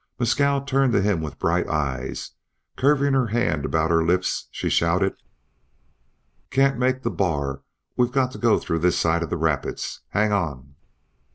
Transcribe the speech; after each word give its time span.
Mescal 0.17 0.61
turned 0.61 0.93
to 0.93 1.01
him 1.03 1.21
with 1.21 1.37
bright 1.37 1.67
eyes; 1.67 2.31
curving 2.75 3.13
her 3.13 3.27
hand 3.27 3.65
about 3.65 3.91
her 3.91 4.03
lips 4.03 4.47
she 4.49 4.67
shouted: 4.67 5.13
"Can't 6.49 6.79
make 6.79 7.03
the 7.03 7.11
bar! 7.11 7.61
We've 7.95 8.11
got 8.11 8.31
to 8.31 8.39
go 8.39 8.57
through 8.57 8.79
this 8.79 8.97
side 8.97 9.21
of 9.21 9.29
the 9.29 9.37
rapids. 9.37 9.99
Hang 10.09 10.31
on!" 10.33 10.73